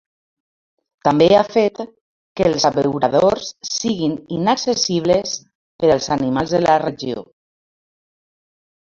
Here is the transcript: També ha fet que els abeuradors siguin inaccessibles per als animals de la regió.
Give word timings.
També 1.07 1.25
ha 1.33 1.41
fet 1.55 1.81
que 2.39 2.47
els 2.51 2.65
abeuradors 2.69 3.49
siguin 3.73 4.15
inaccessibles 4.39 5.35
per 5.85 5.93
als 5.97 6.09
animals 6.17 6.55
de 6.57 6.63
la 6.63 6.79
regió. 6.87 7.25